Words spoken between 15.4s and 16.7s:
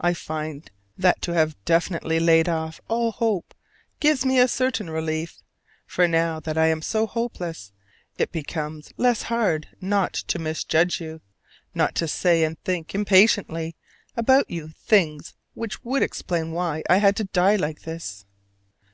which would explain